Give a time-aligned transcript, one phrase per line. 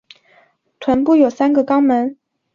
[0.79, 2.17] 臀部有三个肛门。